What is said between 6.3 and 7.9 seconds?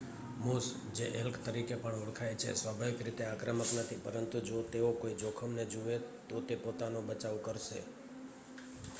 તે પોતાનો બચાવ કરશે